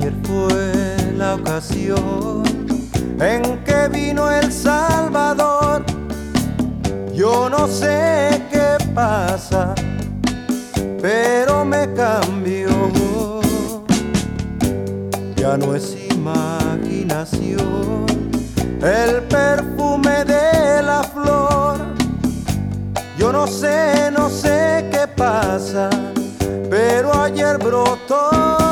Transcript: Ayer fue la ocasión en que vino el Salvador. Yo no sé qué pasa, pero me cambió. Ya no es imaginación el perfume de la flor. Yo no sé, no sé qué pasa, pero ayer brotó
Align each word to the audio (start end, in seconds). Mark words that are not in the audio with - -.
Ayer 0.00 0.14
fue 0.22 1.12
la 1.16 1.34
ocasión 1.34 2.44
en 3.18 3.64
que 3.64 3.88
vino 3.88 4.30
el 4.30 4.52
Salvador. 4.52 5.84
Yo 7.12 7.50
no 7.50 7.66
sé 7.66 8.40
qué 8.48 8.76
pasa, 8.94 9.74
pero 11.02 11.64
me 11.64 11.92
cambió. 11.94 12.68
Ya 15.34 15.56
no 15.56 15.74
es 15.74 15.96
imaginación 16.12 18.06
el 18.80 19.22
perfume 19.24 20.24
de 20.24 20.80
la 20.80 21.02
flor. 21.02 21.78
Yo 23.18 23.32
no 23.32 23.48
sé, 23.48 24.12
no 24.12 24.30
sé 24.30 24.88
qué 24.92 25.08
pasa, 25.08 25.90
pero 26.70 27.12
ayer 27.20 27.58
brotó 27.58 28.67